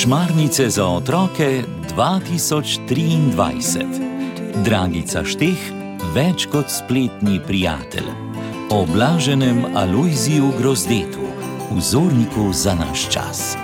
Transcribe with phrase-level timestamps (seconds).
[0.00, 1.62] Šmarnice za otroke
[1.96, 3.84] 2023.
[4.64, 5.72] Dragica Šteh,
[6.14, 8.08] več kot spletni prijatelj.
[8.72, 11.20] O blaženem Alojziju Grozdetu,
[11.76, 13.56] vzorniku za naš čas.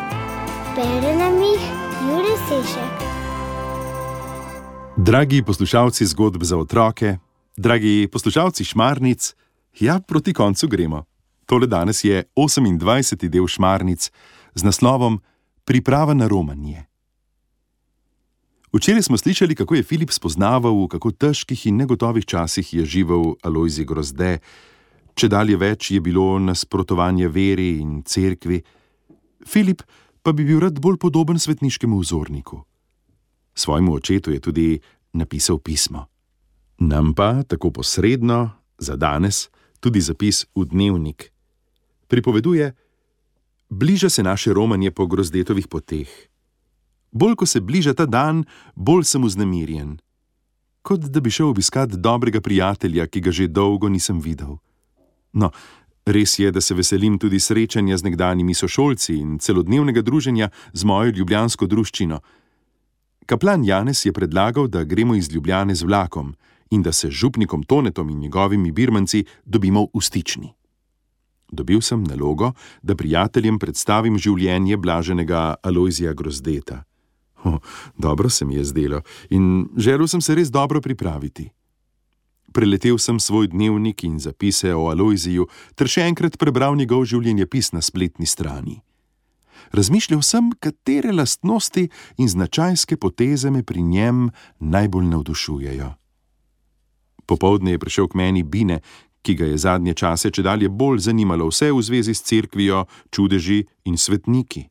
[0.76, 1.60] Bere nam jih
[2.04, 2.96] Jure Sešek.
[4.96, 7.18] Dragi poslušalci zgodb za otroke,
[7.56, 9.34] dragi poslušalci šmarnic,
[9.80, 11.04] ja, proti koncu gremo.
[11.46, 13.28] Tole danes je 28.
[13.28, 14.10] del šmarnic
[14.54, 15.20] z naslovom
[15.64, 16.86] Priprava na romanje.
[18.72, 23.38] Včeraj smo slišali, kako je Filip spoznaval, v kako težkih in negotovih časih je živel
[23.42, 24.38] Alojzi Grozde,
[25.14, 28.60] če dalje več je bilo nasprotovanje veri in cerkvi.
[29.46, 29.82] Filip
[30.22, 32.62] pa bi bil rad bolj podoben svetniškemu vzorniku.
[33.54, 34.80] Svojemu očetu je tudi
[35.14, 36.06] napisal pismo.
[36.78, 39.48] Nam pa tako posredno, za danes,
[39.80, 41.35] tudi zapis v dnevnik.
[42.08, 42.74] Pripoveduje,
[43.70, 46.08] bliža se naše romanje po grozdetovih poteh.
[47.12, 49.98] Bolj ko se bliža ta dan, bolj sem vznemirjen.
[50.82, 54.58] Kot da bi šel obiskat dobrega prijatelja, ki ga že dolgo nisem videl.
[55.32, 55.50] No,
[56.06, 61.12] res je, da se veselim tudi srečanja z nekdanjimi sošolci in celodnevnega druženja z mojo
[61.16, 62.20] ljubljansko druščino.
[63.26, 66.34] Kaplan Janes je predlagal, da gremo iz Ljubljane z vlakom
[66.70, 70.52] in da se z župnikom Tonetom in njegovimi birmanci dobimo v stični.
[71.52, 72.52] Dobil sem nalogo,
[72.82, 76.82] da prijateljem predstavim življenje blaženega Alojzija Grozdeta.
[77.44, 77.60] Oh,
[77.98, 81.50] dobro se mi je zdelo in želel sem se res dobro pripraviti.
[82.52, 87.82] Preletel sem svoj dnevnik in zapise o Alojziju, ter še enkrat prebral njegov življenjepis na
[87.84, 88.80] spletni strani.
[89.76, 95.92] Razmišljal sem, katere lastnosti in značajske poteze me pri njem najbolj navdušujejo.
[97.26, 98.80] Popovdne je prišel k meni Bine,
[99.26, 103.64] ki ga je zadnje čase če dalje bolj zanimalo vse v zvezi s cerkvijo, čudeži
[103.90, 104.62] in svetniki.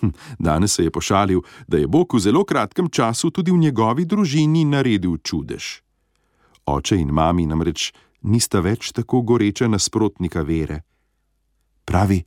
[0.00, 4.04] Hm, danes se je pošalil, da je Bog v zelo kratkem času tudi v njegovi
[4.04, 5.82] družini naredil čudež.
[6.66, 10.82] Oče in mami namreč nista več tako goreča nasprotnika vere.
[11.86, 12.18] Pravi,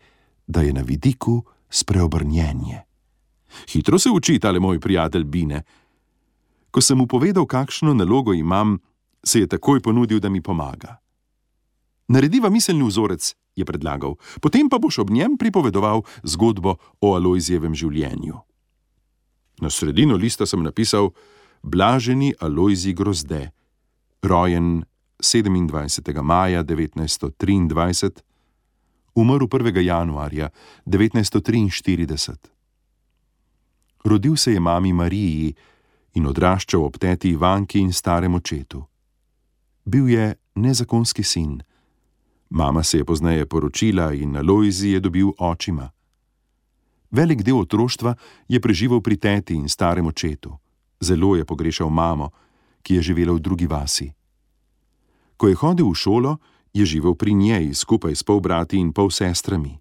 [0.47, 2.79] da je na vidiku spreobrnjenje.
[3.67, 5.63] Hitro se uči tale moj prijatelj Bine.
[6.71, 8.79] Ko sem mu povedal, kakšno nalogo imam,
[9.23, 11.00] se je takoj ponudil, da mi pomaga.
[12.11, 13.23] Narediva miselni vzorec,
[13.55, 18.35] je predlagal, potem pa boš ob njem pripovedoval zgodbo o Alojzijevem življenju.
[19.61, 21.11] Na sredino lista sem napisal:
[21.63, 23.51] Blaženi Alojzi Grozde,
[24.23, 24.83] rojen
[25.21, 26.21] 27.
[26.23, 28.23] maja 1923,
[29.15, 29.81] umrl 1.
[29.85, 30.49] januarja
[30.85, 32.35] 1943.
[34.03, 35.55] Rodil se je mami Mariji
[36.13, 38.83] in odraščal ob teti Ivanki in starem očetu.
[39.85, 41.61] Bil je nezakonski sin.
[42.51, 45.89] Mama se je pozneje poročila in Alojzi je dobil očima.
[47.11, 48.15] Velik del otroštva
[48.47, 50.51] je preživel pri teti in starem očetu.
[50.99, 52.29] Zelo je pogrešal mamo,
[52.83, 54.11] ki je živela v drugi vasi.
[55.37, 56.37] Ko je hodil v šolo,
[56.73, 59.79] je živel pri njej skupaj s polbrati in pol sestrami.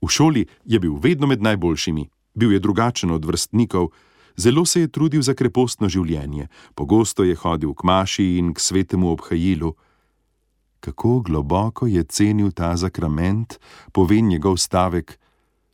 [0.00, 3.88] V šoli je bil vedno med najboljšimi, bil je drugačen od vrstnikov,
[4.36, 9.12] zelo se je trudil za krepostno življenje, pogosto je hodil k maši in k svetemu
[9.12, 9.76] obhajilu.
[10.80, 13.58] Kako globoko je cenil ta zakrament,
[13.92, 15.18] pove njegov stavek: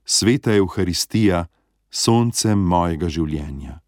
[0.04, 1.46] Sveta Euharistija,
[1.90, 3.80] soncem mojega življenja.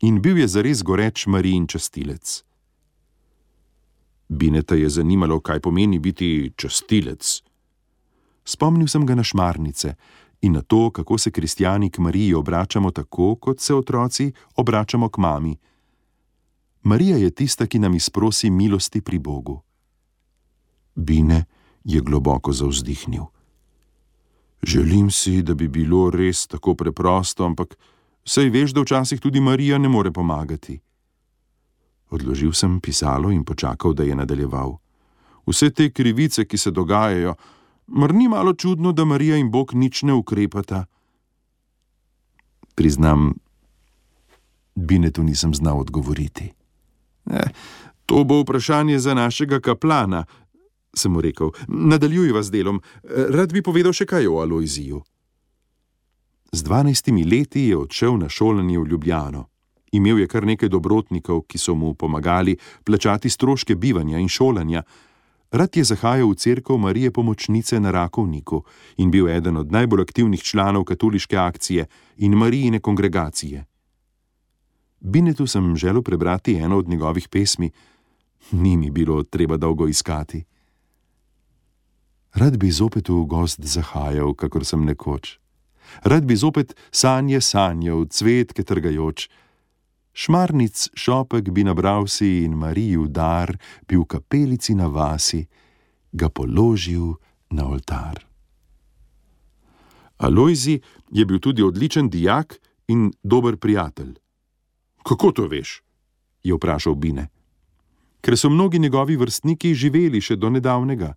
[0.00, 2.42] In bil je zares goreč Marijin častilec.
[4.28, 7.42] Bineta je zanimalo, kaj pomeni biti častilec.
[8.44, 9.94] Spomnil sem ga na šmarnice
[10.44, 15.18] in na to, kako se kristijani k Mariji obračamo tako, kot se otroci obračamo k
[15.18, 15.56] mami.
[16.82, 19.62] Marija je tista, ki nam izprosi milosti pri Bogu.
[20.94, 21.44] Bine
[21.84, 23.24] je globoko zauzdihnil.
[24.62, 27.76] Želim si, da bi bilo res tako preprosto, ampak
[28.24, 30.80] sej veš, da včasih tudi Marija ne more pomagati.
[32.10, 34.78] Odložil sem pisalo in počakal, da je nadaljeval.
[35.46, 37.34] Vse te krivice, ki se dogajajo,
[37.86, 40.84] mar ni malo čudno, da Marija in Bog nič ne ukrepata?
[42.74, 43.34] Priznam,
[44.74, 46.52] Binetu nisem znal odgovoriti.
[47.30, 47.48] Eh,
[48.06, 50.24] to bo vprašanje za našega kaplana,
[50.96, 51.50] sem mu rekel.
[51.68, 55.02] Nadaljujva z delom, rad bi povedal še kaj o Alojziju.
[56.54, 59.48] Z dvanajstimi leti je odšel na šolanje v Ljubljano.
[59.92, 64.82] Imel je kar nekaj dobrotnikov, ki so mu pomagali plačati stroške bivanja in šolanja.
[65.50, 68.62] Rad je zahajal v cerkev Marije Pomočnice na Rakovniku
[68.96, 71.86] in bil eden od najbolj aktivnih članov katoliške akcije
[72.16, 73.64] in Marijine kongregacije.
[75.00, 77.70] Binetu sem želel prebrati eno od njegovih pesmi,
[78.52, 80.44] ni mi bilo treba dolgo iskati.
[82.34, 85.38] Rad bi zopet v gost zahajal, kakor sem nekoč.
[86.02, 89.28] Rad bi zopet sanje sanjal, cvetke trgajoč.
[90.14, 93.54] Šmarnic šopek bi nabral si in Mariju dar,
[93.86, 95.46] bi v kapelici na vasi
[96.10, 97.14] ga položil
[97.50, 98.26] na oltar.
[100.18, 102.58] Alojzi je bil tudi odličen dijak
[102.88, 104.14] in dober prijatelj.
[105.02, 105.82] Kako to veš?
[106.42, 107.28] je vprašal Bine.
[108.20, 111.14] Ker so mnogi njegovi vrstniki živeli še do nedavnega.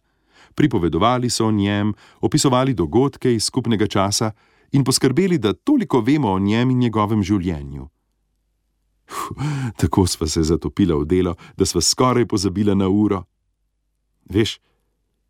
[0.55, 4.31] Pripovedovali so o njem, opisovali dogodke iz skupnega časa
[4.71, 7.88] in poskrbeli, da toliko vemo o njem in njegovem življenju.
[9.07, 9.31] Uf,
[9.79, 13.23] tako sva se zatopila v delo, da sva skoraj pozabila na uro.
[14.29, 14.59] Veš,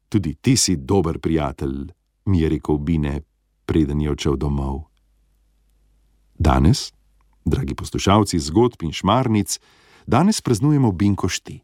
[0.09, 1.91] tudi ti si dober prijatelj,
[2.25, 3.21] mi je rekel Bine,
[3.65, 4.87] preden je odšel domov.
[6.37, 6.91] Danes,
[7.45, 9.59] dragi poslušalci zgodb in šmarnic,
[10.07, 11.61] danes praznujemo Binkošti.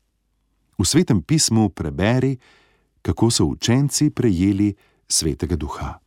[0.78, 2.38] V svetem pismu preberi,
[3.04, 4.74] kako so učenci prejeli
[5.08, 6.00] svetega duha.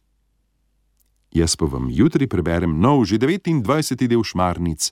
[1.37, 4.09] Jaz pa vam jutri preberem nov, že 29.
[4.09, 4.89] del šmarnic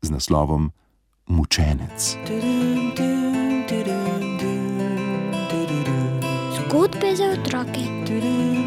[0.00, 0.72] z naslovom
[1.28, 2.16] Mučenec.
[6.56, 8.63] Zgodbe za otroke.